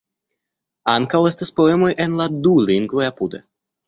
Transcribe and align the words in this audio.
Ankaŭ 0.93 1.19
estas 1.31 1.53
poemoj 1.59 1.89
en 2.05 2.15
la 2.21 2.27
du 2.47 2.55
lingvoj 2.71 3.05
apude. 3.09 3.43